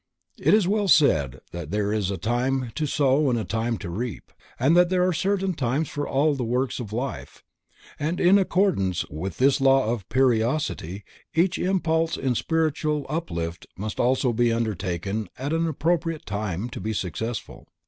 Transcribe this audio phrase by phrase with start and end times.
[0.39, 3.89] It is well said that there is a time to sow, and a time to
[3.91, 7.43] reap, and that there are certain times for all the works of life,
[7.99, 11.03] and in accordance with this law of periodicity
[11.35, 16.93] each impulse in spiritual uplift must also be undertaken at an appropriate time to be
[16.93, 17.67] successful.